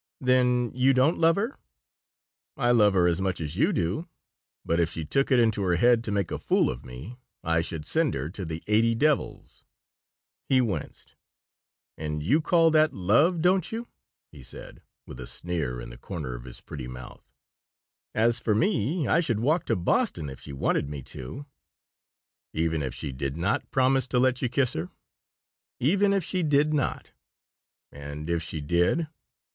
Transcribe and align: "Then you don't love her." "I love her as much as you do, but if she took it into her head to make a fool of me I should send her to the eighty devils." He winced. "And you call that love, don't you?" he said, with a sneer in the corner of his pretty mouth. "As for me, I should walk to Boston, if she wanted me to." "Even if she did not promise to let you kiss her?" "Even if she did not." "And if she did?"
"Then 0.19 0.71
you 0.73 0.95
don't 0.95 1.19
love 1.19 1.35
her." 1.35 1.59
"I 2.57 2.71
love 2.71 2.95
her 2.95 3.05
as 3.05 3.21
much 3.21 3.39
as 3.39 3.55
you 3.55 3.71
do, 3.71 4.07
but 4.65 4.79
if 4.79 4.89
she 4.89 5.05
took 5.05 5.29
it 5.31 5.37
into 5.39 5.61
her 5.61 5.75
head 5.75 6.03
to 6.05 6.11
make 6.11 6.31
a 6.31 6.39
fool 6.39 6.71
of 6.71 6.83
me 6.83 7.17
I 7.43 7.61
should 7.61 7.85
send 7.85 8.15
her 8.15 8.27
to 8.31 8.43
the 8.43 8.63
eighty 8.65 8.95
devils." 8.95 9.63
He 10.49 10.59
winced. 10.59 11.13
"And 11.99 12.23
you 12.23 12.41
call 12.41 12.71
that 12.71 12.95
love, 12.95 13.43
don't 13.43 13.71
you?" 13.71 13.89
he 14.31 14.41
said, 14.41 14.81
with 15.05 15.19
a 15.19 15.27
sneer 15.27 15.79
in 15.79 15.91
the 15.91 15.99
corner 15.99 16.33
of 16.33 16.45
his 16.45 16.61
pretty 16.61 16.87
mouth. 16.87 17.29
"As 18.15 18.39
for 18.39 18.55
me, 18.55 19.07
I 19.07 19.19
should 19.19 19.39
walk 19.39 19.65
to 19.67 19.75
Boston, 19.75 20.31
if 20.31 20.39
she 20.39 20.51
wanted 20.51 20.89
me 20.89 21.03
to." 21.03 21.45
"Even 22.55 22.81
if 22.81 22.95
she 22.95 23.11
did 23.11 23.37
not 23.37 23.69
promise 23.69 24.07
to 24.07 24.17
let 24.17 24.41
you 24.41 24.49
kiss 24.49 24.73
her?" 24.73 24.89
"Even 25.79 26.11
if 26.11 26.23
she 26.23 26.41
did 26.41 26.73
not." 26.73 27.11
"And 27.91 28.31
if 28.31 28.41
she 28.41 28.61
did?" 28.61 29.07